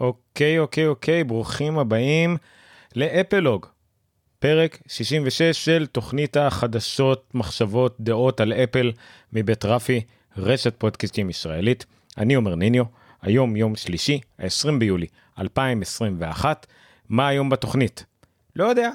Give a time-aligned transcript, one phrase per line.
[0.00, 2.36] אוקיי, אוקיי, אוקיי, ברוכים הבאים
[2.96, 3.66] לאפלוג,
[4.38, 8.92] פרק 66 של תוכנית החדשות, מחשבות, דעות על אפל
[9.32, 10.00] מבית רפי,
[10.36, 11.86] רשת פודקאסטים ישראלית.
[12.18, 12.84] אני אומר ניניו,
[13.22, 15.06] היום יום שלישי, 20 ביולי
[15.38, 16.66] 2021.
[17.08, 18.04] מה היום בתוכנית?
[18.56, 18.90] לא יודע.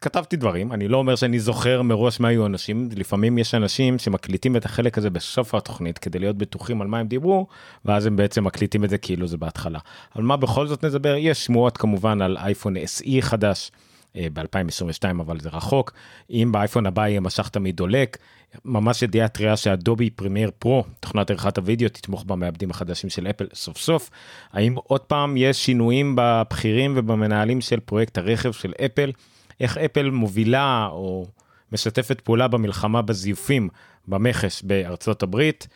[0.00, 4.56] כתבתי דברים, אני לא אומר שאני זוכר מראש מה היו אנשים, לפעמים יש אנשים שמקליטים
[4.56, 7.46] את החלק הזה בסוף התוכנית כדי להיות בטוחים על מה הם דיברו,
[7.84, 9.78] ואז הם בעצם מקליטים את זה כאילו זה בהתחלה.
[10.14, 11.14] על מה בכל זאת נדבר?
[11.18, 13.70] יש שמועות כמובן על אייפון SE חדש.
[14.16, 15.92] ב-2022 אבל זה רחוק
[16.30, 18.18] אם באייפון הבא יהיה מסך תמיד דולק
[18.64, 23.78] ממש ידיעה טריה שאדובי פרימייר פרו תוכנת עריכת הוידאו תתמוך במעבדים החדשים של אפל סוף
[23.78, 24.10] סוף
[24.52, 29.12] האם עוד פעם יש שינויים בבכירים ובמנהלים של פרויקט הרכב של אפל
[29.60, 31.26] איך אפל מובילה או
[31.72, 33.68] משתפת פעולה במלחמה בזיופים
[34.08, 35.68] במכס בארצות הברית.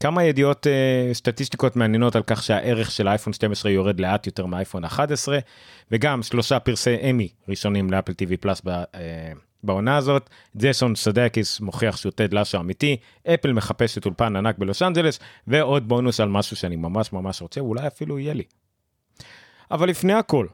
[0.00, 4.84] כמה ידיעות uh, סטטיסטיקות מעניינות על כך שהערך של אייפון 12 יורד לאט יותר מאייפון
[4.84, 5.38] 11
[5.90, 8.66] וגם שלושה פרסי אמי ראשונים לאפל TV Plus uh,
[9.62, 10.30] בעונה הזאת.
[10.56, 12.96] ג'סון סדקיס מוכיח שהוא טד לאסו אמיתי,
[13.34, 17.86] אפל מחפשת אולפן ענק בלוס אנג'לס ועוד בונוס על משהו שאני ממש ממש רוצה, אולי
[17.86, 18.44] אפילו יהיה לי.
[19.70, 20.46] אבל לפני הכל,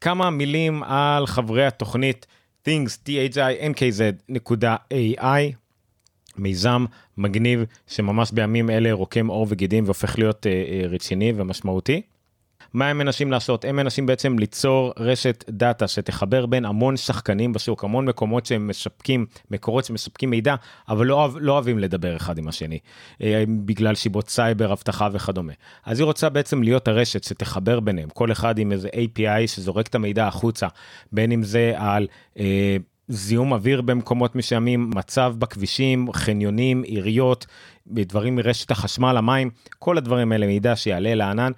[0.00, 2.26] כמה מילים על חברי התוכנית
[2.68, 4.06] things thingz.nkz.ai
[6.36, 6.84] מיזם
[7.18, 12.02] מגניב שממש בימים אלה רוקם עור וגידים והופך להיות אה, אה, רציני ומשמעותי.
[12.74, 13.64] מה הם מנסים לעשות?
[13.64, 19.26] הם מנסים בעצם ליצור רשת data שתחבר בין המון שחקנים בשוק, המון מקומות שהם מספקים,
[19.50, 20.54] מקורות שמספקים מידע,
[20.88, 22.78] אבל לא, לא אוהבים לדבר אחד עם השני,
[23.22, 25.52] אה, בגלל סיבות סייבר, אבטחה וכדומה.
[25.84, 29.94] אז היא רוצה בעצם להיות הרשת שתחבר ביניהם, כל אחד עם איזה API שזורק את
[29.94, 30.66] המידע החוצה,
[31.12, 32.06] בין אם זה על...
[32.38, 32.76] אה,
[33.08, 37.46] זיהום אוויר במקומות מסוימים, מצב בכבישים, חניונים, עיריות,
[37.86, 41.52] דברים מרשת החשמל, המים, כל הדברים האלה מידע שיעלה לענן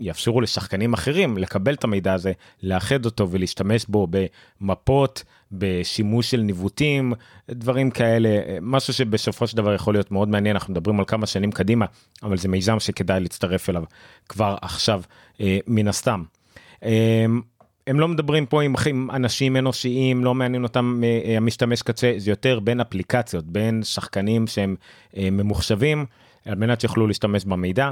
[0.00, 7.12] ויאפשרו לשחקנים אחרים לקבל את המידע הזה, לאחד אותו ולהשתמש בו במפות, בשימוש של ניווטים,
[7.50, 8.28] דברים כאלה,
[8.62, 11.86] משהו שבסופו של דבר יכול להיות מאוד מעניין, אנחנו מדברים על כמה שנים קדימה,
[12.22, 13.84] אבל זה מיזם שכדאי להצטרף אליו
[14.28, 15.02] כבר עכשיו,
[15.40, 16.22] אה, מן הסתם.
[17.86, 22.30] הם לא מדברים פה עם, עם אנשים אנושיים, לא מעניין אותם אה, המשתמש קצה, זה
[22.30, 24.76] יותר בין אפליקציות, בין שחקנים שהם
[25.16, 26.06] אה, ממוחשבים,
[26.44, 27.90] על מנת שיוכלו להשתמש במידע.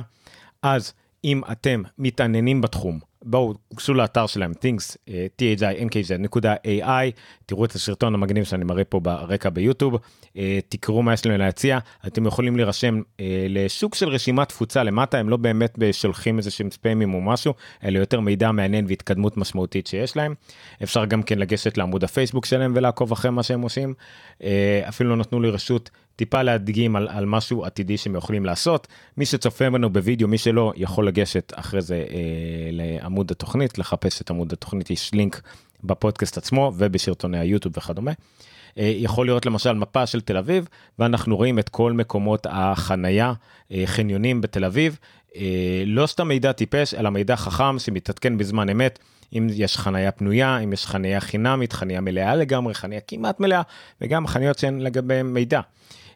[0.63, 0.93] אז
[1.25, 7.11] אם אתם מתעניינים בתחום, בואו גשו לאתר שלהם things אה, thinkz.ai
[7.47, 9.95] תראו את הסרטון המגניב שאני מראה פה ברקע ביוטיוב
[10.37, 11.79] אה, תקראו מה יש להם להציע.
[12.07, 16.71] אתם יכולים להירשם אה, לשוק של רשימת תפוצה למטה הם לא באמת שולחים איזה שהם
[16.71, 20.35] ספיימים או משהו אלא יותר מידע מעניין והתקדמות משמעותית שיש להם.
[20.83, 23.95] אפשר גם כן לגשת לעמוד הפייסבוק שלהם ולעקוב אחרי מה שהם עושים.
[24.89, 28.87] אפילו נתנו לי רשות טיפה להדגים על, על משהו עתידי שהם יכולים לעשות.
[29.17, 32.19] מי שצופה בנו בווידאו, מי שלא, יכול לגשת אחרי זה אה,
[32.73, 35.43] לעמוד התוכנית, לחפש את עמוד התוכנית, יש לינק
[35.85, 38.13] בפודקאסט עצמו ובשרטוני היוטיוב וכדומה.
[38.79, 40.69] אה, יכול להיות למשל מפה של תל אביב,
[40.99, 43.33] ואנחנו רואים את כל מקומות החנייה,
[43.73, 44.99] אה, חניונים בתל אביב.
[45.37, 48.99] אה, לא סתם מידע טיפש, אלא מידע חכם שמתעדכן בזמן אמת.
[49.33, 53.63] אם יש חנייה פנויה, אם יש חנייה חינמית, חנייה מלאה לגמרי, חנייה כמעט מלאה,
[54.01, 55.61] וגם חניות שהן לגבי מידע.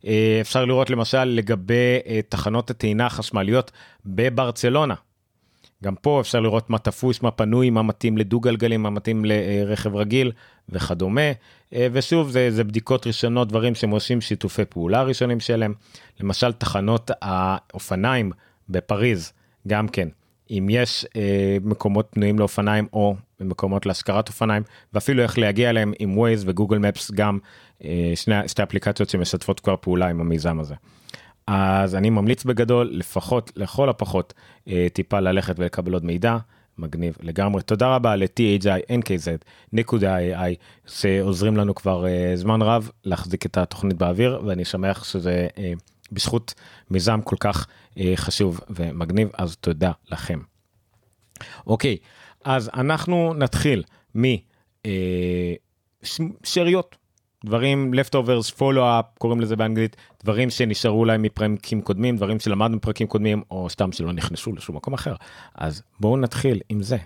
[0.07, 3.71] אה, אפשר לראות למשל לגבי אה, תחנות הטעינה החשמליות
[4.07, 4.95] בברצלונה.
[5.85, 9.97] גם פה אפשר לראות מה תפוס, מה פנוי, מה מתאים לדו גלגלים, מה מתאים לרכב
[9.97, 10.33] רגיל
[10.69, 11.33] וכדומה.
[11.75, 15.75] אה, ושוב, זה, זה בדיקות ראשונות, דברים שהם עושים שיתופי פעולה ראשונים שלהם.
[16.21, 18.33] למשל, תחנות האופניים
[18.69, 19.33] בפריז,
[19.69, 20.09] גם כן.
[20.51, 24.63] אם יש אה, מקומות פנויים לאופניים או מקומות להשכרת אופניים
[24.93, 27.39] ואפילו איך להגיע אליהם עם ווייז וגוגל מפס גם
[28.15, 30.75] שני, שתי אפליקציות שמשתפות כבר פעולה עם המיזם הזה.
[31.47, 34.35] אז אני ממליץ בגדול לפחות לכל הפחות
[34.69, 36.37] אה, טיפה ללכת ולקבל עוד מידע
[36.79, 40.55] מגניב לגמרי תודה רבה ל-THI-NKZ.ai
[40.87, 45.73] שעוזרים לנו כבר אה, זמן רב להחזיק את התוכנית באוויר ואני שמח שזה אה,
[46.13, 46.55] בזכות
[46.91, 47.67] מיזם כל כך
[47.99, 50.39] אה, חשוב ומגניב אז תודה לכם.
[51.67, 51.97] אוקיי
[52.45, 53.83] אז אנחנו נתחיל
[56.45, 56.95] משאריות.
[56.95, 57.02] אה,
[57.45, 63.07] דברים leftovers follow up קוראים לזה באנגלית דברים שנשארו להם מפרקים קודמים דברים שלמדנו מפרקים
[63.07, 65.15] קודמים או סתם שלא נכנסו לשום מקום אחר
[65.55, 66.97] אז בואו נתחיל עם זה.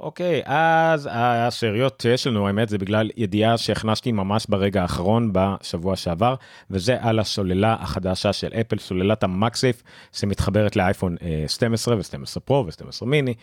[0.00, 6.34] אוקיי, אז השאריות שיש לנו, האמת, זה בגלל ידיעה שהכנסתי ממש ברגע האחרון בשבוע שעבר,
[6.70, 9.82] וזה על הסוללה החדשה של אפל, סוללת המקסייף,
[10.12, 11.16] שמתחברת לאייפון
[11.46, 13.34] 12 ו-12 פרו ו-12 מיני,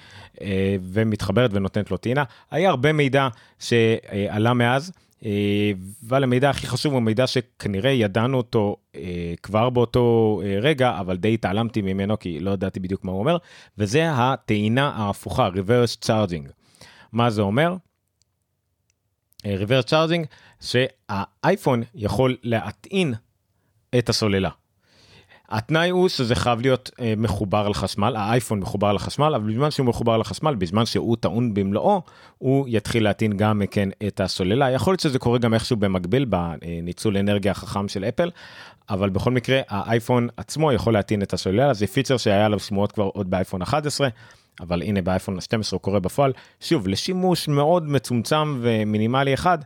[0.84, 2.24] ומתחברת ונותנת לו טעינה.
[2.52, 3.28] היה הרבה מידע
[3.60, 4.92] שעלה מאז.
[6.08, 8.76] אבל המידע הכי חשוב הוא מידע שכנראה ידענו אותו
[9.44, 13.38] כבר באותו רגע, אבל די התעלמתי ממנו כי לא ידעתי בדיוק מה הוא אומר,
[13.78, 16.52] וזה הטעינה ההפוכה, reverse charging.
[17.12, 17.76] מה זה אומר?
[19.44, 20.26] reverse charging,
[20.62, 23.14] שהאייפון יכול להטעין
[23.98, 24.50] את הסוללה.
[25.50, 30.18] התנאי הוא שזה חייב להיות אה, מחובר לחשמל, האייפון מחובר לחשמל, אבל בזמן שהוא מחובר
[30.18, 32.02] לחשמל, בזמן שהוא טעון במלואו,
[32.38, 34.72] הוא יתחיל להטעין גם כן את הסוללה.
[34.72, 38.30] יכול להיות שזה קורה גם איכשהו במקביל בניצול אנרגיה החכם של אפל,
[38.90, 43.04] אבל בכל מקרה האייפון עצמו יכול להטעין את הסוללה, זה פיצ'ר שהיה עליו שמועות כבר
[43.04, 44.08] עוד באייפון 11.
[44.60, 49.58] אבל הנה באייפון 12 הוא קורה בפועל, שוב לשימוש מאוד מצומצם ומינימלי אחד,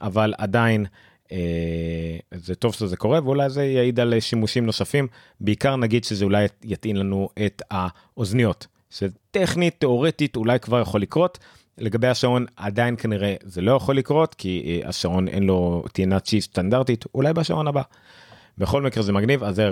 [0.00, 1.07] אבל עדיין אה,
[2.34, 5.06] זה טוב שזה קורה ואולי זה יעיד על שימושים נוספים
[5.40, 11.38] בעיקר נגיד שזה אולי יטעין לנו את האוזניות שטכנית תאורטית אולי כבר יכול לקרות
[11.78, 16.44] לגבי השעון עדיין כנראה זה לא יכול לקרות כי אה, השעון אין לו טעינת צ'יפ
[16.44, 17.82] סטנדרטית אולי בשעון הבא.
[18.58, 19.68] בכל מקרה זה מגניב אז זה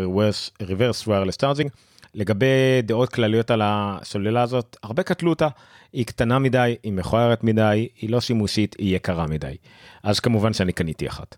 [0.62, 1.68] reverse wireless charging.
[2.14, 5.48] לגבי דעות כלליות על הסוללה הזאת הרבה קטלו אותה
[5.92, 9.56] היא קטנה מדי היא מכוערת מדי היא לא שימושית היא יקרה מדי
[10.02, 11.36] אז כמובן שאני קניתי אחת.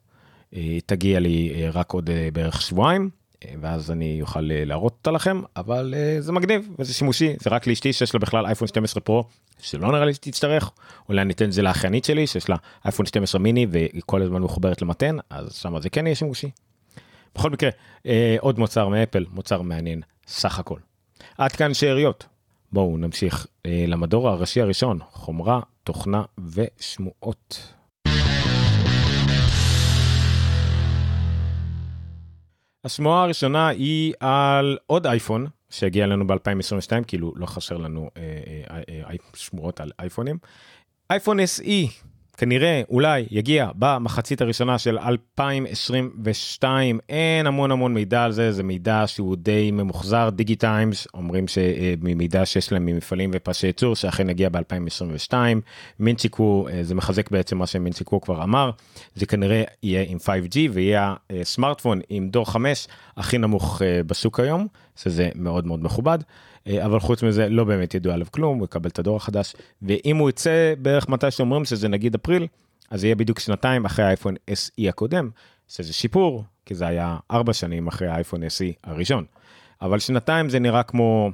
[0.52, 3.10] היא תגיע לי אה, רק עוד אה, בערך שבועיים
[3.44, 7.92] אה, ואז אני אוכל להראות אותה לכם אבל זה מגניב וזה שימושי זה רק לאשתי
[7.92, 9.24] שיש לה בכלל אייפון 12 פרו
[9.60, 10.70] שלא נראה לי שתצטרך
[11.08, 14.42] אולי אני אתן את זה לאחיינית שלי שיש לה אייפון 12 מיני והיא כל הזמן
[14.42, 16.50] מחוברת למתן אז שם זה כן יהיה שימושי.
[17.34, 17.70] בכל מקרה
[18.40, 20.78] עוד מוצר מאפל מוצר מעניין סך הכל.
[21.38, 22.26] עד כאן שאריות.
[22.72, 26.22] בואו נמשיך למדור הראשי הראשון חומרה תוכנה
[26.54, 27.77] ושמועות.
[32.84, 38.22] השמועה הראשונה היא על עוד אייפון שהגיע לנו ב-2022 כאילו לא חסר לנו אה,
[38.70, 40.38] אה, אה, אה, שמועות על אייפונים.
[41.10, 41.72] אייפון SE
[42.38, 49.04] כנראה אולי יגיע במחצית הראשונה של 2022 אין המון המון מידע על זה זה מידע
[49.06, 50.30] שהוא די ממוחזר.
[50.30, 55.34] דיגי טיימס אומרים שממידע שיש להם ממפעלים ופסי ייצור שאכן יגיע ב2022
[56.00, 58.70] מינצ'יקו אה, זה מחזק בעצם מה שמינצ'יקו כבר אמר.
[59.14, 62.86] זה כנראה יהיה עם 5G ויהיה סמארטפון עם דור 5
[63.16, 66.18] הכי נמוך אה, בשוק היום שזה מאוד מאוד מכובד.
[66.68, 69.54] אה, אבל חוץ מזה לא באמת ידוע עליו כלום הוא יקבל את הדור החדש.
[69.82, 72.46] ואם הוא יצא בערך מתי שאומרים שזה נגיד אפריל
[72.90, 75.30] אז יהיה בדיוק שנתיים אחרי האייפון SE הקודם
[75.68, 79.24] שזה שיפור כי זה היה ארבע שנים אחרי האייפון SE הראשון.
[79.82, 81.30] אבל שנתיים זה נראה כמו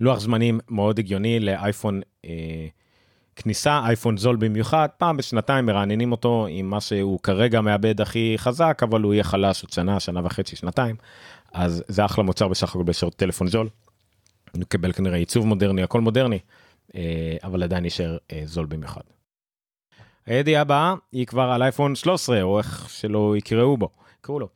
[0.00, 2.30] לוח זמנים מאוד הגיוני לאייפון אה,
[3.36, 4.88] כניסה אייפון זול במיוחד.
[4.98, 9.62] פעם בשנתיים מרעננים אותו עם מה שהוא כרגע מאבד הכי חזק אבל הוא יהיה חלש
[9.62, 10.96] עוד שנה שנה וחצי שנתיים.
[11.52, 13.68] אז זה אחלה מוצר בסך הכל בשירות טלפון זול.
[14.56, 16.38] נקבל כנראה עיצוב מודרני הכל מודרני
[16.94, 19.00] אה, אבל עדיין נשאר אה, זול במיוחד.
[20.26, 23.88] הידיעה הבאה היא כבר על אייפון 13 או איך שלא יקראו בו
[24.20, 24.48] קראו לו.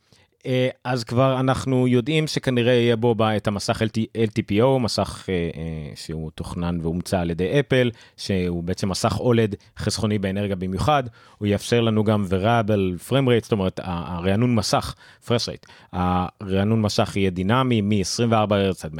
[0.47, 3.83] אה, אז כבר אנחנו יודעים שכנראה יהיה בו את המסך
[4.19, 10.19] LTPO, מסך אה, אה, שהוא תוכנן והומצא על ידי אפל, שהוא בעצם מסך אולד חסכוני
[10.19, 11.03] באנרגיה במיוחד,
[11.39, 14.95] הוא יאפשר לנו גם variable frame rate, זאת אומרת הרענון מסך,
[15.27, 18.95] refresh rate, הרענון מסך יהיה דינמי מ-24 הרץ עד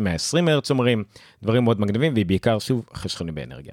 [0.00, 1.04] 120 הרץ אומרים,
[1.42, 3.72] דברים מאוד מגניבים ובעיקר שוב חסכוני באנרגיה.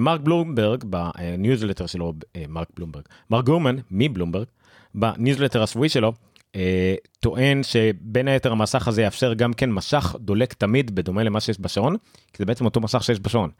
[0.00, 2.12] מרק בלומברג בניוזלטר שלו,
[2.48, 4.46] מרק בלומברג, מרק גורמן מבלומברג,
[4.94, 6.12] בניוזלטר השבועי שלו,
[6.56, 11.60] אה, טוען שבין היתר המסך הזה יאפשר גם כן משך דולק תמיד בדומה למה שיש
[11.60, 11.96] בשעון,
[12.32, 13.50] כי זה בעצם אותו מסך שיש בשעון.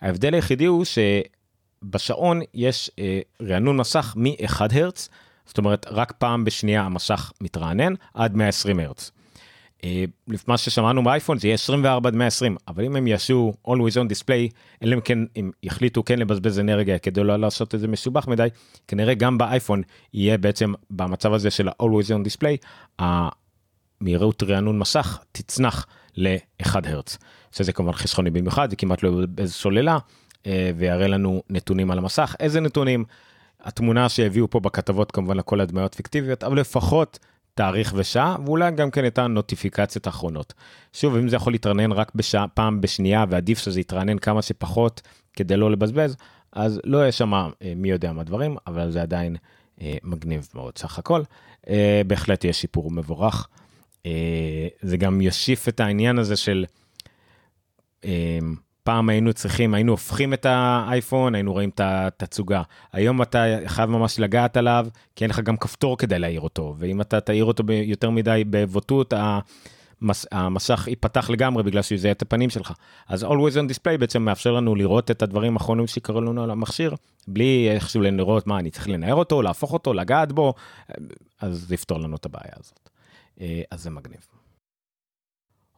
[0.00, 5.08] ההבדל היחידי הוא שבשעון יש אה, רענון מסך מ-1 הרץ,
[5.46, 9.10] זאת אומרת רק פעם בשנייה המסך מתרענן עד 120 הרץ.
[9.84, 10.04] אה,
[10.46, 14.52] מה ששמענו באייפון זה יהיה 24 עד 120 אבל אם הם יעשו always on display
[14.82, 18.48] אלא אם כן הם יחליטו כן לבזבז אנרגיה כדי לא לעשות את זה מסובך מדי
[18.88, 19.82] כנראה גם באייפון
[20.14, 22.66] יהיה בעצם במצב הזה של ה-always on display
[22.98, 25.86] המהירות רענון מסך תצנח
[26.16, 27.18] ל-1 הרץ.
[27.52, 29.98] שזה כמובן חסכוני במיוחד זה כמעט לא באיזה סוללה
[30.46, 32.36] אה, ויראה לנו נתונים על המסך.
[32.40, 33.04] איזה נתונים?
[33.60, 37.18] התמונה שהביאו פה בכתבות כמובן לכל הדמיות פיקטיביות אבל לפחות
[37.54, 40.52] תאריך ושעה ואולי גם כן את הנוטיפיקציות האחרונות.
[40.92, 45.00] שוב אם זה יכול להתרענן רק בשעה פעם בשנייה ועדיף שזה יתרענן כמה שפחות
[45.32, 46.16] כדי לא לבזבז
[46.52, 49.36] אז לא יהיה שם אה, מי יודע מה דברים אבל זה עדיין
[49.80, 51.22] אה, מגניב מאוד סך הכל
[51.68, 53.48] אה, בהחלט יהיה שיפור מבורך.
[54.06, 56.64] אה, זה גם יוסיף את העניין הזה של.
[58.04, 58.38] אה,
[58.84, 62.62] פעם היינו צריכים היינו הופכים את האייפון היינו רואים את התצוגה
[62.92, 64.86] היום אתה חייב ממש לגעת עליו
[65.16, 69.14] כי אין לך גם כפתור כדי להעיר אותו ואם אתה תעיר אותו יותר מדי בבוטות
[70.32, 72.72] המסך ייפתח לגמרי בגלל שהוא יזהה את הפנים שלך.
[73.08, 76.94] אז always on display בעצם מאפשר לנו לראות את הדברים האחרונים שקרו לנו על המכשיר,
[77.28, 80.54] בלי איכשהו לראות מה אני צריך לנער אותו, להפוך אותו, לגעת בו,
[81.40, 82.90] אז זה יפתור לנו את הבעיה הזאת.
[83.40, 84.26] אה, אז זה מגניב.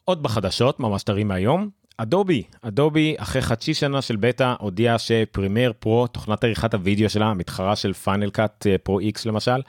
[0.04, 6.06] עוד בחדשות, ממש טרי מהיום, אדובי, אדובי אחרי חצי שנה של בטא הודיע שפרימייר פרו,
[6.06, 9.62] תוכנת עריכת הוידאו שלה, המתחרה של פיינל קאט פרו איקס למשל,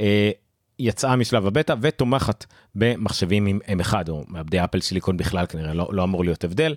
[0.00, 0.30] אה,
[0.78, 6.04] יצאה משלב הבטא ותומכת במחשבים עם M1 או מעבדי אפל סיליקון בכלל כנראה לא, לא
[6.04, 6.74] אמור להיות הבדל.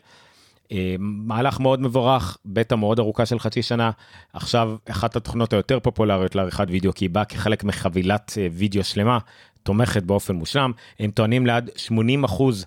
[0.71, 3.91] אה, מהלך מאוד מבורך, בטא מאוד ארוכה של חצי שנה,
[4.33, 9.17] עכשיו אחת התוכנות היותר פופולריות לעריכת וידאו כי היא באה כחלק מחבילת אה, וידאו שלמה,
[9.63, 12.65] תומכת באופן מושלם, הם טוענים לעד 80 אחוז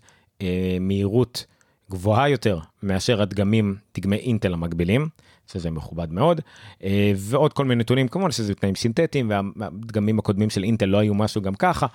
[0.81, 1.47] מהירות
[1.93, 5.09] גבוהה יותר מאשר הדגמים, דגמי אינטל המקבילים,
[5.53, 6.41] שזה מכובד מאוד,
[6.85, 11.15] אה, ועוד כל מיני נתונים, כמובן שזה תנאים סינתטיים, והדגמים הקודמים של אינטל לא היו
[11.15, 11.87] משהו גם ככה,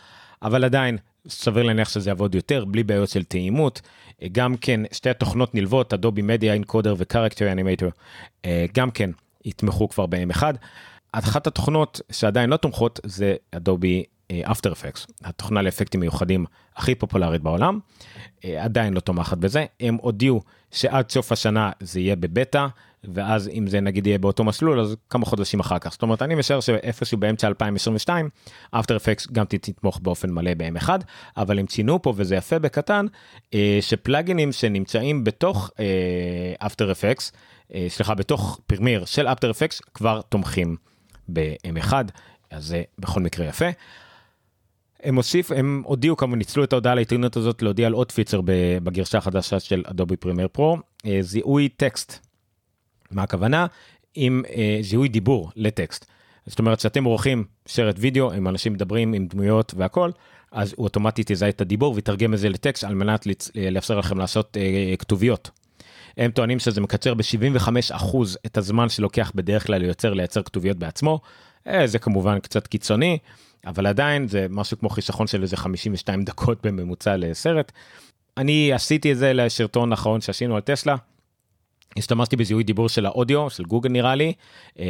[0.41, 3.81] אבל עדיין סביר להניח שזה יעבוד יותר, בלי בעיות של תאימות.
[4.21, 7.89] אה, גם כן, שתי התוכנות נלוות, אדובי מדיה אינקודר וקרקטר אנימטור,
[8.73, 9.09] גם כן
[9.45, 10.43] יתמכו כבר ב-M1.
[11.11, 17.79] אחת התוכנות שעדיין לא תומכות זה אדובי אפטר אפקס, התוכנה לאפקטים מיוחדים הכי פופולרית בעולם,
[18.45, 20.41] אה, עדיין לא תומכת בזה, הם הודיעו
[20.71, 22.67] שעד סוף השנה זה יהיה בבטא,
[23.13, 26.35] ואז אם זה נגיד יהיה באותו מסלול אז כמה חודשים אחר כך, זאת אומרת אני
[26.35, 28.29] משער שאיפשהו באמצע 2022
[28.71, 30.89] אפטר אפקס גם תתמוך באופן מלא ב-M1,
[31.37, 33.05] אבל הם ציינו פה וזה יפה בקטן,
[33.53, 35.71] אה, שפלאגינים שנמצאים בתוך
[36.59, 37.31] אפטר אפקס,
[37.87, 40.75] סליחה בתוך פרמיר של אפטר אפקס כבר תומכים
[41.33, 41.93] ב-M1,
[42.51, 43.65] אז זה בכל מקרה יפה.
[45.03, 48.41] הם הוסיף, הם הודיעו כמובן, ניצלו את ההודעה לאינטרנט הזאת להודיע על עוד פיצר
[48.83, 50.77] בגרסה החדשה של אדובי פרימייר פרו,
[51.21, 52.27] זיהוי טקסט.
[53.11, 53.65] מה הכוונה?
[54.15, 56.05] עם אה, זיהוי דיבור לטקסט.
[56.45, 60.11] זאת אומרת שאתם עורכים סרט וידאו עם אנשים מדברים עם דמויות והכל,
[60.51, 63.27] אז הוא אוטומטית יזהה את הדיבור ויתרגם את זה לטקסט על מנת
[63.57, 65.49] אה, לאפשר לכם לעשות אה, כתוביות.
[66.17, 71.19] הם טוענים שזה מקצר ב-75% את הזמן שלוקח בדרך כלל ליוצר לייצר כתוביות בעצמו.
[71.85, 73.17] זה כמובן קצת קיצוני,
[73.67, 77.71] אבל עדיין זה משהו כמו חיסכון של איזה 52 דקות בממוצע לסרט.
[78.37, 80.95] אני עשיתי את זה לסרטון האחרון שעשינו על טסלה.
[81.97, 84.33] השתמשתי בזיהוי דיבור של האודיו של גוגל נראה לי
[84.79, 84.85] אה,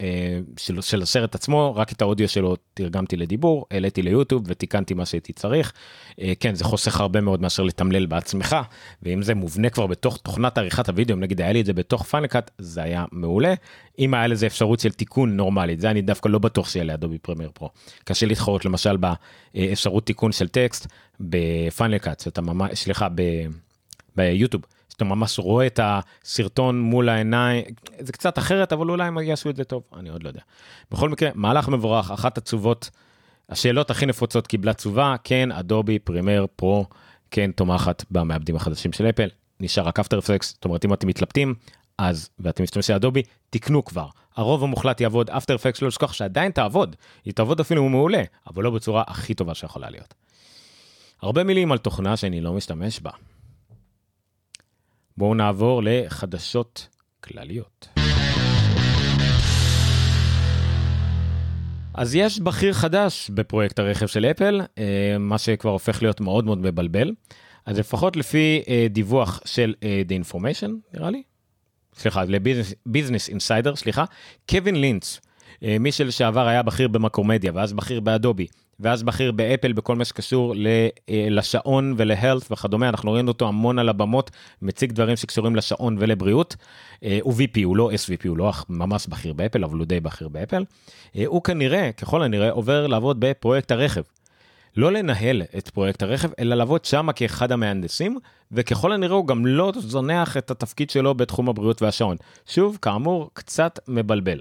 [0.00, 5.06] אה, של, של הסרט עצמו רק את האודיו שלו תרגמתי לדיבור העליתי ליוטיוב ותיקנתי מה
[5.06, 5.72] שהייתי צריך.
[6.20, 8.56] אה, כן זה חוסך הרבה מאוד מאשר לתמלל בעצמך
[9.02, 12.32] ואם זה מובנה כבר בתוך תוכנת עריכת הוידאו נגיד היה לי את זה בתוך פיינל
[12.32, 13.54] קאט זה היה מעולה.
[13.98, 17.50] אם היה לזה אפשרות של תיקון נורמלית זה אני דווקא לא בטוח שיהיה לאדובי פרמייר
[17.54, 17.70] פרו.
[18.04, 20.86] קשה להתחרות למשל באפשרות תיקון של טקסט
[21.20, 23.08] בפאנקאט שאתה ממש סליחה.
[24.16, 24.62] ביוטיוב
[24.94, 27.64] שאתה ממש רואה את הסרטון מול העיניים,
[27.98, 30.40] זה קצת אחרת, אבל אולי הם יעשו את זה טוב, אני עוד לא יודע.
[30.90, 32.90] בכל מקרה, מהלך מבורך, אחת התשובות,
[33.48, 36.86] השאלות הכי נפוצות קיבלה תשובה, כן, אדובי פרימר פרו,
[37.30, 39.28] כן, תומכת במעבדים החדשים של אפל,
[39.60, 41.54] נשאר רק אפטר אפקס, זאת אומרת, אם אתם מתלבטים,
[41.98, 44.06] אז, ואתם משתמשים באדובי, תקנו כבר.
[44.36, 48.70] הרוב המוחלט יעבוד אפטר אפקס, לא לשכוח שעדיין תעבוד, היא תעבוד אפילו מעולה, אבל לא
[48.70, 50.14] בצורה הכי טובה שיכולה להיות.
[51.22, 53.10] הרבה מילים על תוכנה שאני לא משתמש בה.
[55.16, 56.88] בואו נעבור לחדשות
[57.20, 57.88] כלליות.
[61.94, 66.58] אז יש בכיר חדש בפרויקט הרכב של אפל, אה, מה שכבר הופך להיות מאוד מאוד
[66.58, 67.12] מבלבל.
[67.66, 71.22] אז לפחות לפי אה, דיווח של אה, The Information, נראה לי,
[71.94, 74.04] סליחה, לביזנס אינסיידר, סליחה,
[74.50, 75.20] קווין לינץ,
[75.80, 78.46] מי שלשעבר היה בכיר במקרומדיה ואז בכיר באדובי,
[78.80, 80.88] ואז בכיר באפל בכל מה שקשור אה,
[81.30, 84.30] לשעון ול-health וכדומה אנחנו רואים אותו המון על הבמות
[84.62, 86.56] מציג דברים שקשורים לשעון ולבריאות.
[87.04, 90.28] אה, הוא VP הוא לא SVP הוא לא ממש בכיר באפל אבל הוא די בכיר
[90.28, 90.64] באפל.
[91.16, 94.02] אה, הוא כנראה ככל הנראה עובר לעבוד בפרויקט הרכב.
[94.76, 98.18] לא לנהל את פרויקט הרכב אלא לעבוד שם כאחד המהנדסים
[98.52, 102.16] וככל הנראה הוא גם לא זונח את התפקיד שלו בתחום הבריאות והשעון.
[102.46, 104.40] שוב כאמור קצת מבלבל.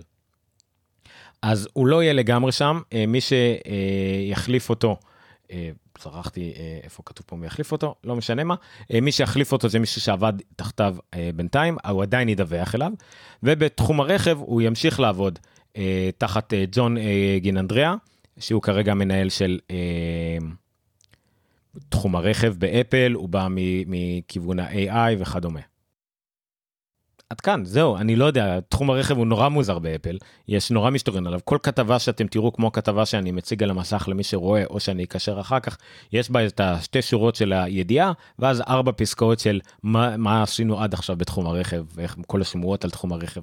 [1.43, 4.97] אז הוא לא יהיה לגמרי שם, אה, מי שיחליף אותו,
[5.97, 8.55] צרחתי אה, אה, איפה כתוב פה מי יחליף אותו, לא משנה מה,
[9.01, 10.95] מי שיחליף אותו זה מישהו שעבד תחתיו
[11.35, 12.91] בינתיים, הוא עדיין ידווח אליו,
[13.43, 15.39] ובתחום הרכב הוא ימשיך לעבוד
[16.17, 16.95] תחת ג'ון
[17.38, 17.95] גיננדריאה,
[18.39, 19.59] שהוא כרגע מנהל של
[21.89, 23.47] תחום הרכב באפל, הוא בא
[23.88, 25.73] מכיוון ה-AI וכדומה.
[27.34, 31.27] עד כאן זהו אני לא יודע תחום הרכב הוא נורא מוזר באפל יש נורא מסתורין
[31.28, 35.04] עליו כל כתבה שאתם תראו כמו כתבה שאני מציג על המסך למי שרואה או שאני
[35.04, 35.78] אקשר אחר כך
[36.12, 40.94] יש בה את השתי שורות של הידיעה ואז ארבע פסקאות של מה, מה עשינו עד
[40.94, 43.42] עכשיו בתחום הרכב ואיך כל השמועות על תחום הרכב.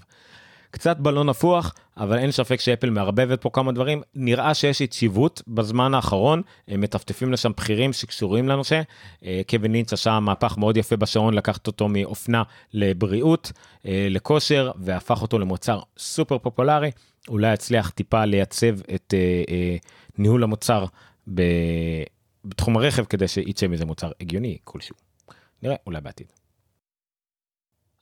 [0.71, 4.03] קצת בלון נפוח, אבל אין ספק שאפל מערבבת פה כמה דברים.
[4.15, 8.81] נראה שיש יציבות בזמן האחרון, הם מטפטפים לשם בכירים שקשורים לנושא.
[9.25, 13.53] אה, קווין לינץ עשה מהפך מאוד יפה בשעון, לקחת אותו מאופנה לבריאות,
[13.87, 16.91] אה, לכושר, והפך אותו למוצר סופר פופולרי.
[17.29, 19.77] אולי יצליח טיפה לייצב את אה,
[20.19, 20.85] ניהול המוצר
[22.45, 24.97] בתחום הרכב כדי שיצא מזה מוצר הגיוני כלשהו.
[25.63, 26.40] נראה, אולי בעתיד.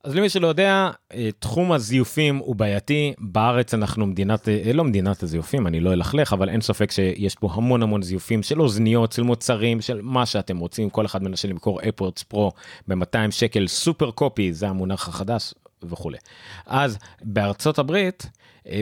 [0.04, 5.22] אז למי שלא יודע, אה, תחום הזיופים הוא בעייתי, בארץ אנחנו מדינת, אה, לא מדינת
[5.22, 9.22] הזיופים, אני לא אלכלך, אבל אין ספק שיש פה המון המון זיופים של אוזניות, של
[9.22, 12.52] מוצרים, של מה שאתם רוצים, כל אחד מנסה למכור אפורטס פרו
[12.88, 16.18] ב-200 שקל, סופר קופי, זה המונח החדש וכולי.
[16.66, 18.26] אז בארצות הברית,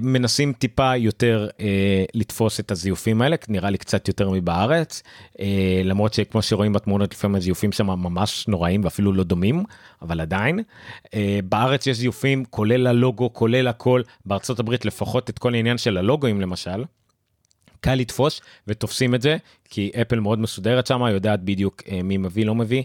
[0.02, 5.02] מנסים טיפה יותר אה, לתפוס את הזיופים האלה נראה לי קצת יותר מבארץ
[5.40, 9.64] אה, למרות שכמו שרואים בתמונות לפעמים הזיופים שם ממש נוראים ואפילו לא דומים
[10.02, 10.60] אבל עדיין
[11.14, 15.96] אה, בארץ יש זיופים כולל הלוגו כולל הכל בארצות הברית לפחות את כל העניין של
[15.96, 16.84] הלוגוים למשל.
[17.80, 22.46] קל לתפוס ותופסים את זה כי אפל מאוד מסודרת שם יודעת בדיוק אה, מי מביא
[22.46, 22.82] לא מביא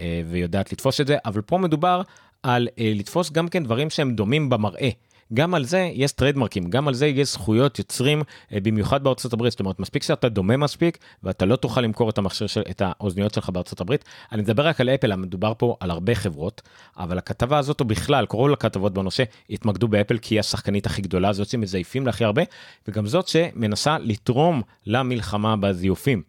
[0.00, 2.02] אה, ויודעת לתפוס את זה אבל פה מדובר
[2.42, 4.90] על אה, לתפוס גם כן דברים שהם דומים במראה.
[5.34, 8.22] גם על זה יש trademarkים, גם על זה יש זכויות יוצרים,
[8.52, 12.18] אה, במיוחד בארצות הברית, זאת אומרת מספיק שאתה דומה מספיק ואתה לא תוכל למכור את
[12.18, 14.04] המכשיר של, את האוזניות שלך בארצות הברית.
[14.32, 16.62] אני מדבר רק על אפל, מדובר פה על הרבה חברות,
[16.96, 21.32] אבל הכתבה הזאת או בכלל, כל הכתבות בנושא התמקדו באפל כי היא השחקנית הכי גדולה,
[21.32, 22.42] זאת שמזייפים לה הכי הרבה,
[22.88, 26.22] וגם זאת שמנסה לתרום למלחמה בזיופים.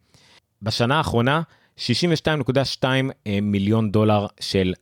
[0.62, 1.42] בשנה האחרונה
[1.78, 2.84] 62.2
[3.28, 4.74] אה, מיליון דולר של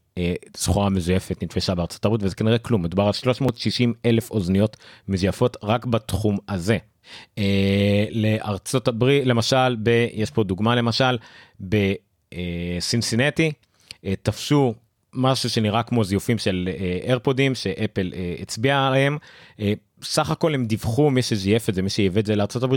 [0.57, 4.77] סחורה מזויפת נתפסה בארצות הברית וזה כנראה כלום מדובר על 360 אלף אוזניות
[5.07, 6.77] מזויפות רק בתחום הזה.
[7.37, 11.17] אה, לארצות הברית למשל ב, יש פה דוגמה למשל
[11.59, 13.51] בסינסינטי
[14.23, 14.73] תפשו
[15.13, 16.69] משהו שנראה כמו זיופים של
[17.05, 19.17] איירפודים שאפל הצביע עליהם.
[20.03, 22.75] סך הכל הם דיווחו מי שזייף את זה מי שייבא את זה לארה"ב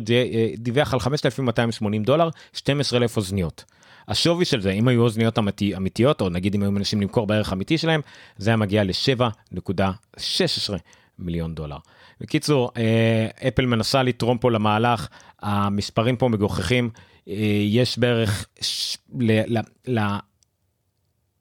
[0.59, 3.65] דיווח על 5280 דולר 12 אלף אוזניות.
[4.09, 7.53] השווי של זה אם היו אוזניות אמיתי, אמיתיות או נגיד אם היו מנסים למכור בערך
[7.53, 8.01] אמיתי שלהם
[8.37, 10.75] זה היה מגיע ל-7.16
[11.19, 11.77] מיליון דולר.
[12.21, 15.09] בקיצור אה, אפל מנסה לתרום פה למהלך
[15.43, 16.91] המספרים פה מגוחכים
[17.29, 17.35] אה,
[17.69, 18.97] יש בערך ש...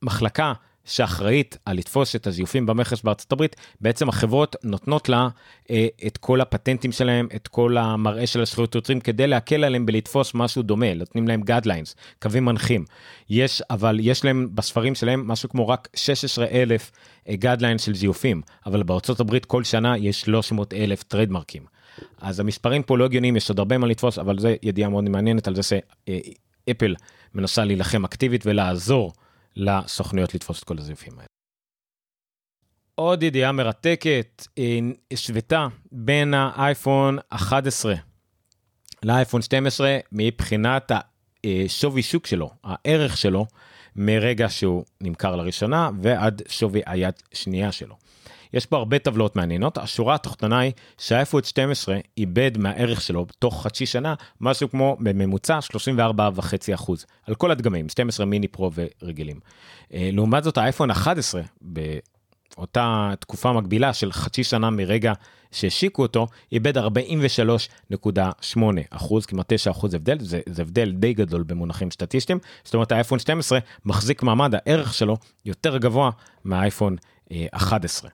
[0.01, 0.53] למחלקה
[0.85, 5.27] שאחראית על לתפוס את הזיופים במכס בארצות הברית, בעצם החברות נותנות לה
[5.71, 10.31] אה, את כל הפטנטים שלהם, את כל המראה של הזכויות יוצרים, כדי להקל עליהם בלתפוס
[10.35, 12.85] משהו דומה, נותנים להם guidelines, קווים מנחים.
[13.29, 16.91] יש, אבל יש להם בספרים שלהם משהו כמו רק 16 אלף
[17.29, 21.63] guidelines של זיופים, אבל בארצות הברית כל שנה יש 300 אלף trademarkים.
[22.21, 25.47] אז המספרים פה לא הגיוניים, יש עוד הרבה מה לתפוס, אבל זה ידיעה מאוד מעניינת
[25.47, 26.95] על זה שאפל
[27.33, 29.13] מנסה להילחם אקטיבית ולעזור.
[29.55, 31.27] לסוכנויות לתפוס את כל הזיופים האלה.
[32.95, 34.47] עוד ידיעה מרתקת,
[35.11, 37.95] השוותה בין האייפון 11
[39.03, 40.91] לאייפון 12 מבחינת
[41.43, 43.45] השווי שוק שלו, הערך שלו,
[43.95, 47.95] מרגע שהוא נמכר לראשונה ועד שווי היד שנייה שלו.
[48.53, 53.85] יש פה הרבה טבלות מעניינות, השורה התחתונה היא שהאייפון 12 איבד מהערך שלו תוך חצי
[53.85, 55.59] שנה משהו כמו בממוצע
[55.97, 56.91] 34.5%
[57.27, 59.39] על כל הדגמים, 12 מיני פרו ורגילים.
[59.93, 65.13] אה, לעומת זאת האייפון 11 באותה תקופה מקבילה של חצי שנה מרגע
[65.51, 71.91] שהשיקו אותו, איבד 43.8 אחוז, כמעט 9 אחוז הבדל, זה, זה הבדל די גדול במונחים
[71.91, 76.09] סטטיסטיים, זאת אומרת האייפון 12 מחזיק מעמד, הערך שלו יותר גבוה
[76.43, 76.95] מהאייפון
[77.51, 78.09] 11.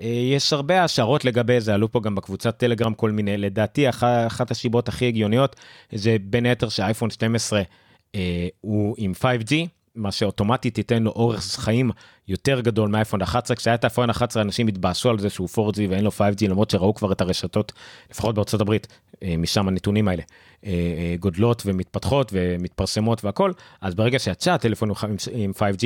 [0.00, 4.50] אה, יש הרבה השערות לגבי זה, עלו פה גם בקבוצת טלגרם כל מיני, לדעתי אחת
[4.50, 5.56] השיבות הכי הגיוניות
[5.92, 7.62] זה בין היתר שהאייפון 12
[8.14, 9.54] אה, הוא עם 5G,
[9.94, 11.90] מה שאוטומטית ייתן לו אורך חיים
[12.28, 16.04] יותר גדול מאייפון 11 כשהיה את האייפון 11 אנשים התבאסו על זה שהוא 4G ואין
[16.04, 17.72] לו 5G למרות שראו כבר את הרשתות
[18.10, 18.86] לפחות בארצות הברית
[19.22, 20.22] אה, משם הנתונים האלה
[20.66, 23.52] אה, אה, גודלות ומתפתחות ומתפרסמות והכל.
[23.80, 24.90] אז ברגע שיצא הטלפון
[25.32, 25.84] עם 5G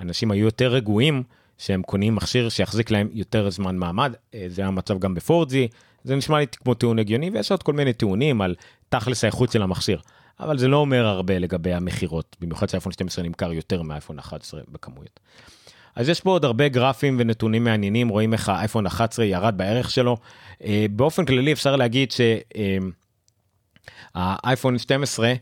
[0.00, 1.22] אנשים היו יותר רגועים
[1.58, 4.12] שהם קונים מכשיר שיחזיק להם יותר זמן מעמד
[4.48, 5.54] זה המצב גם ב-4G
[6.04, 8.54] זה נשמע לי כמו טיעון הגיוני ויש עוד כל מיני טיעונים על
[8.88, 10.00] תכלס האיכות של המכשיר.
[10.40, 15.20] אבל זה לא אומר הרבה לגבי המכירות, במיוחד שאייפון 12 נמכר יותר מאייפון 11 בכמויות.
[15.96, 20.16] אז יש פה עוד הרבה גרפים ונתונים מעניינים, רואים איך האייפון 11 ירד בערך שלו.
[20.64, 22.12] אה, באופן כללי אפשר להגיד
[24.14, 25.32] שהאייפון אה, 12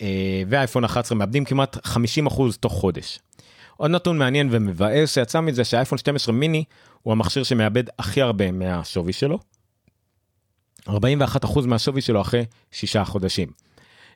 [0.00, 1.88] אה, והאייפון 11 מאבדים כמעט 50%
[2.60, 3.18] תוך חודש.
[3.76, 6.64] עוד נתון מעניין ומבאס שיצא מזה שהאייפון 12 מיני
[7.02, 9.38] הוא המכשיר שמאבד הכי הרבה מהשווי שלו.
[10.88, 10.92] 41%
[11.66, 13.48] מהשווי שלו אחרי שישה חודשים.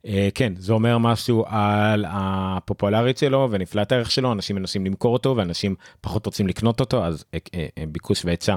[0.06, 5.36] אה, כן זה אומר משהו על הפופולרית שלו ונפלט הערך שלו אנשים מנסים למכור אותו
[5.36, 8.56] ואנשים פחות רוצים לקנות אותו אז אה, אה, ביקוש והיצע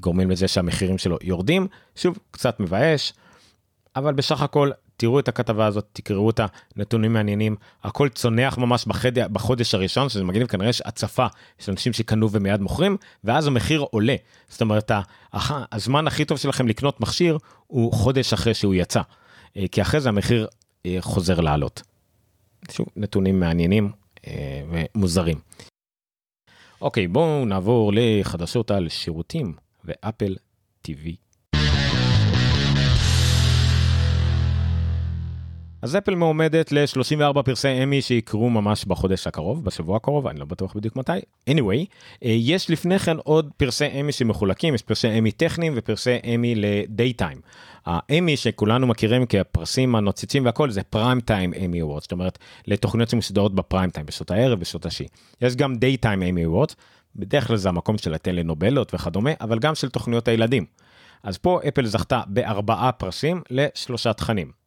[0.00, 3.12] גורמים לזה שהמחירים שלו יורדים, שוב, קצת מבאש,
[3.96, 6.40] אבל בסך הכל תראו את הכתבה הזאת, תקראו את
[6.76, 9.18] הנתונים מעניינים, הכל צונח ממש בחד...
[9.18, 11.26] בחודש הראשון, שזה מגניב, כנראה יש הצפה
[11.58, 14.16] של אנשים שקנו ומיד מוכרים, ואז המחיר עולה.
[14.48, 14.90] זאת אומרת,
[15.72, 19.00] הזמן הכי טוב שלכם לקנות מכשיר הוא חודש אחרי שהוא יצא,
[19.56, 20.46] אה, כי אחרי זה המחיר
[20.86, 21.82] אה, חוזר לעלות.
[22.70, 23.92] שוב, נתונים מעניינים
[24.26, 25.38] אה, ומוזרים.
[26.80, 30.36] אוקיי, בואו נעבור לחדשות על שירותים ואפל
[30.88, 31.27] TV
[35.82, 40.76] אז אפל מועמדת ל-34 פרסי אמי שיקרו ממש בחודש הקרוב, בשבוע הקרוב, אני לא בטוח
[40.76, 41.12] בדיוק מתי.
[41.50, 41.86] anyway,
[42.24, 46.64] אה, יש לפני כן עוד פרסי אמי שמחולקים, יש פרסי אמי טכניים ופרסי אמי ל
[46.64, 47.40] daytime.
[47.86, 53.90] האמי שכולנו מכירים כפרסים הנוצצים והכל זה Primetime Emmy Awards, זאת אומרת לתוכניות שמסודרות בפריים
[53.90, 55.08] טיים, בשעות הערב, בשעות השיא.
[55.40, 56.76] יש גם Daytime Emmy Awards,
[57.16, 60.64] בדרך כלל זה המקום של הטלנובלות וכדומה, אבל גם של תוכניות הילדים.
[61.22, 64.58] אז פה אפל זכתה בארבעה פרסים לשלושה תכנים.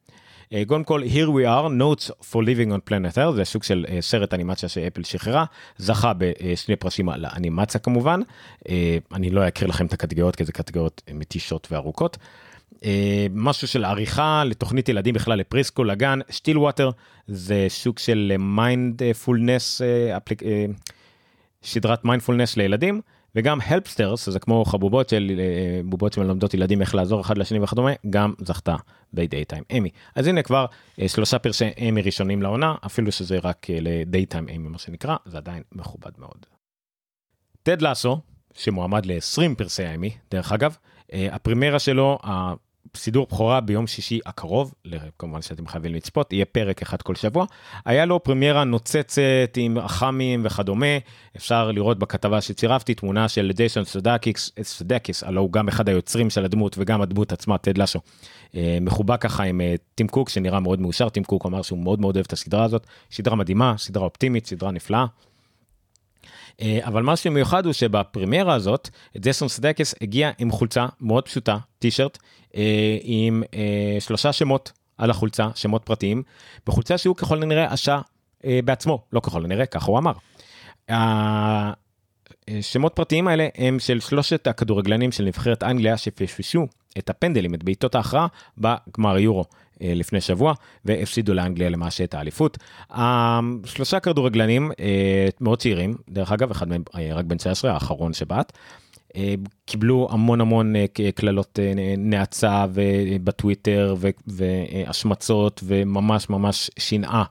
[0.54, 3.86] אה, קודם כל, Here We Are, Notes for Living on Planet Earth, זה סוג של
[3.90, 5.46] אה, סרט אנימציה שאפל שחררה,
[5.78, 8.22] זכה בשני פרשים על האנימציה כמובן,
[8.70, 12.18] אה, אני לא אקריא לכם את הקטגוריות כי זה קטגוריות מתישות וארוכות.
[13.32, 16.92] משהו של עריכה לתוכנית ילדים בכלל לפריסקול לגן, שטיל ווטר
[17.28, 19.82] זה סוג של מיינדפולנס,
[21.64, 23.02] סדרת מיינדפולנס לילדים.
[23.36, 27.92] וגם הלפסטרס זה כמו חבובות של אה, בובות שמלמדות ילדים איך לעזור אחד לשני וכדומה
[28.10, 28.76] גם זכתה
[29.14, 30.66] בדייטיים אמי אז הנה כבר
[31.02, 35.38] אה, שלושה פרשי אמי ראשונים לעונה אפילו שזה רק אה, לדייטיים אמי מה שנקרא זה
[35.38, 36.46] עדיין מכובד מאוד.
[37.64, 38.20] טד לאסו
[38.54, 40.78] שמועמד ל-20 פרסי אמי דרך אגב
[41.14, 42.18] הפרימרה שלו
[42.98, 44.74] סידור בכורה ביום שישי הקרוב,
[45.20, 47.46] כמובן שאתם חייבים לצפות, יהיה פרק אחד כל שבוע.
[47.86, 50.86] היה לו פרמיירה נוצצת עם אח"מים וכדומה,
[51.38, 56.46] אפשר לראות בכתבה שצירפתי תמונה של ג'ייסון סודקיס, סודקיס, הלוא הוא גם אחד היוצרים של
[56.46, 58.00] הדמות וגם הדמות עצמה, טד לשו.
[58.56, 62.02] אה, מחובק ככה עם אה, טים קוק שנראה מאוד מאושר, טים קוק אמר שהוא מאוד
[62.02, 65.06] מאוד אוהב את הסדרה הזאת, סדרה מדהימה, סדרה אופטימית, סדרה נפלאה.
[66.62, 72.18] אה, אבל מה שמיוחד הוא שבפרימיירה הזאת ג'סון סדקס הגיע עם חולצה מאוד פשוטה טישרט
[72.56, 76.24] אה, עם אה, שלושה שמות על החולצה שמות פרטיים
[76.68, 78.00] בחולצה שהוא ככל הנראה עשה
[78.66, 80.14] בעצמו לא ככל הנראה ככה הוא אמר.
[82.60, 87.96] השמות פרטיים האלה הם של שלושת הכדורגלנים של נבחרת אנגליה שפשפשו את הפנדלים את בעיטות
[87.96, 89.46] ההכרעה בגמר יורו
[89.82, 90.54] אה, לפני שבוע
[90.86, 92.58] והפסידו לאנגליה למעשה את האליפות.
[93.66, 98.52] שלושה כדורגלנים אה, מאוד צעירים דרך אגב אחד מהם אה, רק בן 19 האחרון שבעט.
[99.66, 100.74] קיבלו המון המון
[101.16, 101.60] קללות
[101.98, 102.66] נאצה
[103.24, 103.96] בטוויטר
[104.28, 107.24] והשמצות וממש ממש שנאה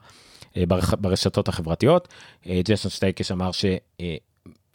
[1.00, 2.08] ברשתות החברתיות.
[2.64, 3.64] ג'סון סטייקש אמר ש...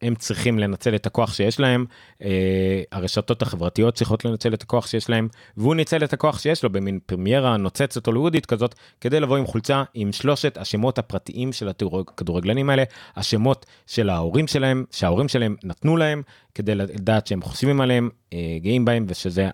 [0.01, 1.86] הם צריכים לנצל את הכוח שיש להם,
[2.21, 5.27] אה, הרשתות החברתיות צריכות לנצל את הכוח שיש להם,
[5.58, 9.84] והוא ניצל את הכוח שיש לו במין פרמיירה נוצצת הוליוודית כזאת, כדי לבוא עם חולצה
[9.93, 12.84] עם שלושת השמות הפרטיים של הכדורגלנים האלה,
[13.15, 16.21] השמות של ההורים שלהם, שההורים שלהם נתנו להם,
[16.55, 19.49] כדי לדעת שהם חושבים עליהם, אה, גאים בהם, ושזה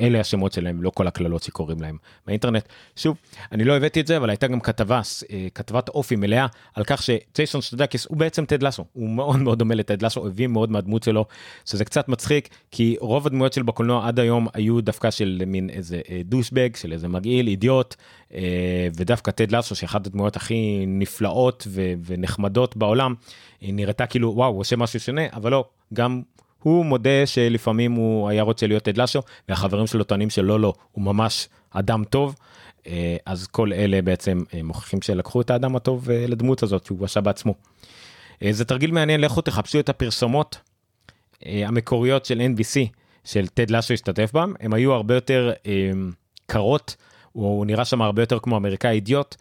[0.00, 2.68] אלה השמות שלהם לא כל הקללות שקוראים להם באינטרנט.
[2.96, 3.16] שוב
[3.52, 5.00] אני לא הבאתי את זה אבל הייתה גם כתבה
[5.32, 9.58] אה, כתבת אופי מלאה על כך שג'ייסון סטודקיס הוא בעצם טד לסו הוא מאוד מאוד
[9.58, 11.24] דומה לטד לסו הביא מאוד מהדמות שלו
[11.64, 16.00] שזה קצת מצחיק כי רוב הדמויות של בקולנוע עד היום היו דווקא של מין איזה
[16.24, 17.94] douchebag אה, של איזה מגעיל אידיוט
[18.34, 21.66] אה, ודווקא טד לסו שאחת הדמויות הכי נפלאות
[22.04, 23.14] ונחמדות בעולם
[23.62, 26.22] נראתה כאילו וואו הוא עושה משהו שונה אבל לא גם
[26.64, 31.04] הוא מודה שלפעמים הוא היה רוצה להיות טד לסו והחברים שלו טוענים שלא לא הוא
[31.04, 32.34] ממש אדם טוב
[32.86, 37.04] אה, אז כל אלה בעצם אה, מוכיחים שלקחו את האדם הטוב אה, לדמות הזאת שהוא
[37.04, 37.54] עשה בעצמו.
[38.50, 40.58] זה תרגיל מעניין לכו תחפשו את הפרסומות
[41.42, 42.88] המקוריות של NBC
[43.24, 45.52] של טד לשו השתתף בהם הם היו הרבה יותר
[46.46, 46.96] קרות
[47.32, 49.36] הוא נראה שם הרבה יותר כמו אמריקאי אידיוט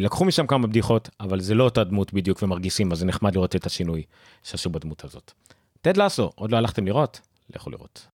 [0.00, 3.56] לקחו משם כמה בדיחות אבל זה לא אותה דמות בדיוק ומרגישים אז זה נחמד לראות
[3.56, 4.02] את השינוי
[4.42, 5.32] שעשו בדמות הזאת.
[5.82, 7.20] טד לאסו, עוד לא הלכתם לראות?
[7.54, 8.06] לכו לראות.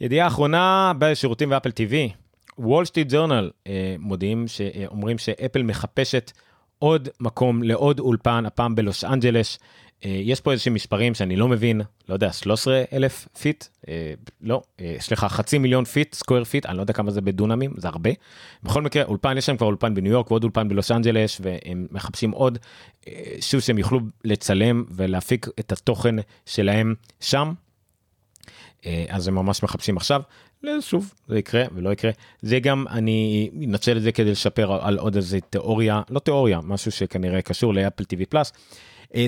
[0.00, 2.12] ידיעה אחרונה בשירותים ואפל TV,
[2.58, 3.50] וול סטריט ג'ורנל
[3.98, 6.32] מודיעים שאומרים שאפל מחפשת
[6.78, 11.80] עוד מקום לעוד אולפן הפעם בלוס אנג'לס אה, יש פה איזשהם מספרים שאני לא מבין
[12.08, 16.76] לא יודע 13 אלף feet אה, לא אה, סליחה חצי מיליון feet square feet אני
[16.76, 18.10] לא יודע כמה זה בדונמים זה הרבה.
[18.62, 22.30] בכל מקרה אולפן יש להם כבר אולפן בניו יורק ועוד אולפן בלוס אנג'לס והם מחפשים
[22.30, 22.58] עוד
[23.40, 26.14] שוב שהם יוכלו לצלם ולהפיק את התוכן
[26.46, 27.52] שלהם שם.
[29.08, 30.22] אז הם ממש מחפשים עכשיו
[30.80, 32.10] שוב זה יקרה ולא יקרה
[32.42, 36.90] זה גם אני אנצל את זה כדי לשפר על עוד איזה תיאוריה לא תיאוריה משהו
[36.90, 38.52] שכנראה קשור לאפל טיווי פלאס.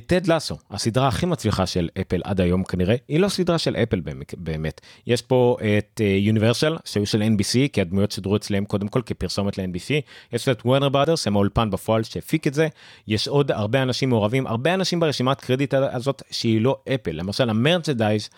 [0.06, 4.00] טד לסו, הסדרה הכי מצליחה של אפל עד היום כנראה, היא לא סדרה של אפל
[4.36, 4.80] באמת.
[5.06, 9.90] יש פה את יוניברסל, שהיו של NBC, כי הדמויות שידרו אצלם קודם כל כפרסומת ל-NBC,
[10.32, 12.68] יש את וורנר ברדרס, הם האולפן בפועל שהפיק את זה,
[13.08, 17.56] יש עוד הרבה אנשים מעורבים, הרבה אנשים ברשימת קרדיט הזאת שהיא לא אפל, למשל ה
[17.56, 18.28] merchandise.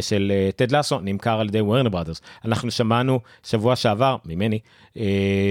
[0.00, 2.20] של טד לסו נמכר על ידי וורנר ברדרס.
[2.44, 4.58] אנחנו שמענו שבוע שעבר ממני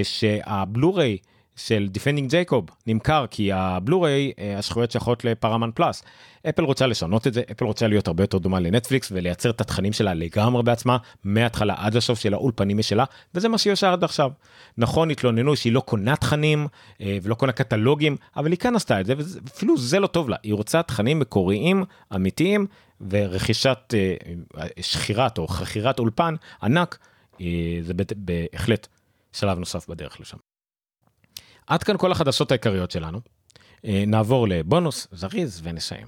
[0.04, 1.18] שהבלו-ריי
[1.58, 6.04] של Defending Jacob נמכר כי הבלו-ריי הזכויות שייכות לפרמאונט פלוס.
[6.50, 9.94] אפל רוצה לשנות את זה אפל רוצה להיות הרבה יותר דומה לנטפליקס ולייצר את התכנים
[9.94, 13.04] שלה לגמרי בעצמה מההתחלה עד הסוף של האולפנים משלה
[13.36, 14.32] וזה מה שהיא עושה עד עכשיו.
[14.78, 16.68] נכון התלוננו שהיא לא קונה תכנים
[17.00, 20.54] ולא קונה קטלוגים אבל היא כאן עשתה את זה ואפילו זה לא טוב לה היא
[20.54, 21.84] רוצה תכנים מקוריים
[22.16, 22.68] אמיתיים
[23.10, 23.94] ורכישת
[24.82, 26.98] שכירת או חכירת אולפן ענק
[27.82, 28.88] זה בהחלט
[29.34, 30.47] שלב נוסף בדרך לשם.
[31.68, 33.20] עד כאן כל החדשות העיקריות שלנו.
[33.84, 36.08] נעבור לבונוס זריז ונסיים.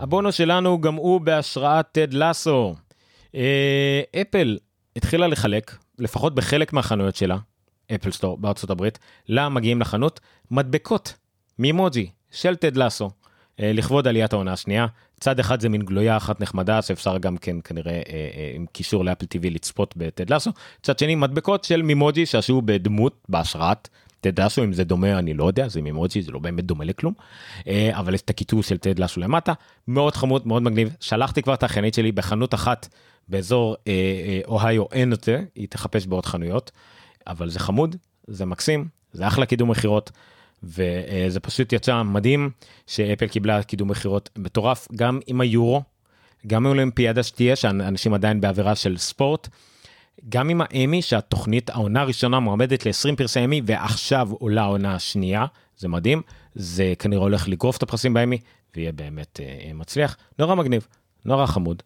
[0.00, 2.74] הבונוס שלנו גם הוא בהשראת טד לסו.
[4.20, 4.58] אפל
[4.96, 7.36] התחילה לחלק, לפחות בחלק מהחנויות שלה,
[7.94, 8.98] אפל סטור בארצות הברית,
[9.28, 11.14] למגיעים לחנות, מדבקות
[11.58, 13.10] מימוג'י של טד לסו,
[13.58, 14.86] לכבוד עליית העונה השנייה.
[15.20, 19.04] צד אחד זה מין גלויה אחת נחמדה שאפשר גם כן כנראה אה, אה, עם קישור
[19.04, 20.50] לאפל טיווי לצפות בטד לסו.
[20.82, 23.88] צד שני מדבקות של מימוג'י שעשו בדמות בהשראת.
[24.20, 27.12] טד לסו אם זה דומה אני לא יודע זה מימוג'י זה לא באמת דומה לכלום.
[27.68, 29.52] אה, אבל יש את הכיתוב של טד לסו למטה.
[29.88, 30.96] מאוד חמוד מאוד מגניב.
[31.00, 32.88] שלחתי כבר את האחיינית שלי בחנות אחת
[33.28, 36.70] באזור אה, אה, אוהיו אין את זה היא תחפש בעוד חנויות.
[37.26, 40.10] אבל זה חמוד זה מקסים זה אחלה קידום מכירות.
[40.62, 42.50] וזה פשוט יצא מדהים
[42.86, 45.82] שאפל קיבלה קידום מכירות מטורף גם עם היורו,
[46.46, 49.48] גם עם אולימפיאדה שתהיה שאנשים עדיין בעבירה של ספורט,
[50.28, 55.46] גם עם האמי שהתוכנית העונה הראשונה מועמדת ל-20 פרסי אמי ועכשיו עולה העונה השנייה,
[55.78, 56.22] זה מדהים,
[56.54, 58.38] זה כנראה הולך לגרוף את הפרסים באמי
[58.76, 60.86] ויהיה באמת אה, מצליח, נורא מגניב,
[61.24, 61.82] נורא חמוד.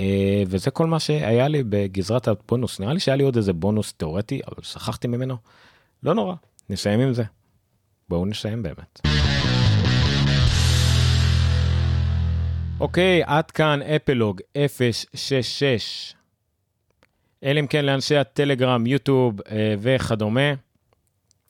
[0.00, 3.92] אה, וזה כל מה שהיה לי בגזרת הבונוס, נראה לי שהיה לי עוד איזה בונוס
[3.92, 5.36] תיאורטי אבל שכחתי ממנו,
[6.02, 6.34] לא נורא,
[6.70, 7.24] נסיים עם זה.
[8.08, 9.00] בואו נסיים באמת.
[12.80, 14.40] אוקיי, עד כאן אפלוג
[15.14, 16.14] 066.
[17.42, 20.54] אלא אם כן לאנשי הטלגרם, יוטיוב אה, וכדומה,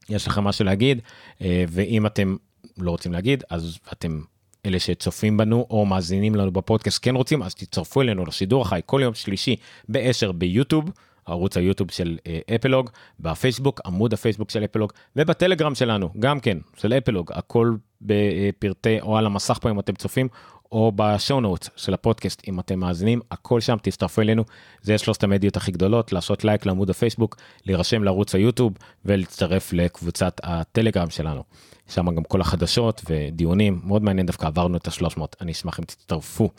[0.08, 1.00] יש לכם משהו להגיד,
[1.40, 2.36] אה, ואם אתם
[2.78, 4.20] לא רוצים להגיד, אז אתם
[4.66, 9.00] אלה שצופים בנו או מאזינים לנו בפודקאסט כן רוצים, אז תצטרפו אלינו לשידור החי כל
[9.02, 9.56] יום שלישי
[9.88, 10.90] ב-10 ביוטיוב.
[11.26, 12.18] ערוץ היוטיוב של
[12.54, 19.16] אפלוג, בפייסבוק, עמוד הפייסבוק של אפלוג, ובטלגרם שלנו, גם כן, של אפלוג, הכל בפרטי או
[19.16, 20.28] על המסך פה אם אתם צופים,
[20.72, 24.44] או בשואו נוט של הפודקאסט אם אתם מאזינים, הכל שם, תצטרפו אלינו,
[24.82, 27.36] זה שלושת המדיות הכי גדולות, לעשות לייק לעמוד הפייסבוק,
[27.66, 28.72] להירשם לערוץ היוטיוב
[29.04, 31.42] ולהצטרף לקבוצת הטלגרם שלנו.
[31.88, 36.50] שם גם כל החדשות ודיונים, מאוד מעניין דווקא עברנו את ה-300, אני אשמח אם תצטרפו.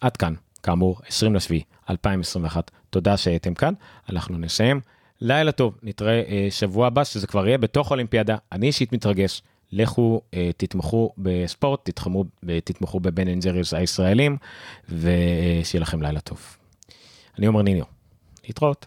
[0.00, 0.34] עד כאן.
[0.62, 3.74] כאמור 20 לשביעי 2021 תודה שהייתם כאן
[4.10, 4.80] אנחנו נסיים.
[5.20, 8.36] לילה טוב נתראה אה, שבוע הבא שזה כבר יהיה בתוך אולימפיאדה.
[8.52, 9.42] אני אישית מתרגש.
[9.72, 12.24] לכו אה, תתמכו בספורט תתמכו
[12.64, 14.36] תתמכו בבן אנג'ריס הישראלים
[14.88, 16.56] ושיהיה לכם לילה טוב.
[17.38, 17.84] אני אומר ניניו.
[18.46, 18.86] להתראות.